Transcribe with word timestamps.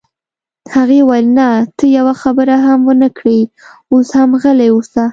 هغې 0.75 0.99
وویل: 1.03 1.27
نه، 1.37 1.47
ته 1.77 1.83
یوه 1.97 2.13
خبره 2.21 2.55
هم 2.65 2.79
ونه 2.85 3.09
کړې، 3.17 3.39
اوس 3.93 4.09
هم 4.17 4.29
غلی 4.41 4.67
اوسه. 4.73 5.03